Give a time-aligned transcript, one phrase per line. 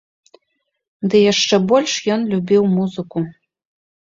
[1.13, 3.17] Ды яшчэ больш ён любіў музыку.